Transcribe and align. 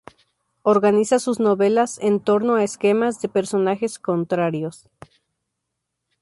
Organiza 0.63 1.19
sus 1.19 1.39
novelas 1.39 1.99
en 1.99 2.21
torno 2.21 2.55
a 2.55 2.63
esquemas 2.63 3.21
de 3.21 3.29
personajes 3.29 3.99
contrarios. 3.99 4.89